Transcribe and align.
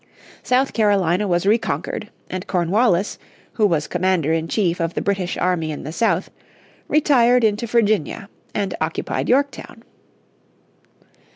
South 0.41 0.73
Carolina 0.73 1.27
was 1.27 1.45
re 1.45 1.59
conquered, 1.59 2.09
and 2.27 2.47
Cornwallis, 2.47 3.19
who 3.53 3.67
was 3.67 3.85
commander 3.85 4.33
in 4.33 4.47
chief 4.47 4.79
of 4.79 4.95
the 4.95 5.01
British 5.01 5.37
army 5.37 5.69
in 5.71 5.83
the 5.83 5.91
south, 5.91 6.31
retired 6.87 7.43
into 7.43 7.67
Virginia, 7.67 8.27
and 8.55 8.73
occupied 8.81 9.29
Yorktown. 9.29 9.83